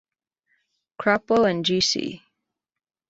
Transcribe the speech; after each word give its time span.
Crapo 0.99 1.43
and 1.47 1.63
G.-C. 1.63 2.23